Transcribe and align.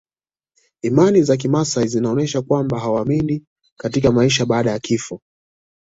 Imani 0.81 1.23
za 1.23 1.37
kimaasai 1.37 1.87
zinaonyesha 1.87 2.41
kwamba 2.41 2.79
hawaamini 2.79 3.43
katika 3.77 4.11
maisha 4.11 4.45
baada 4.45 4.71
ya 4.71 4.79
kifo 4.79 5.21